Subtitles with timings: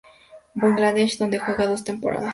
[0.55, 2.29] Bundesliga, donde juega dos temporadas.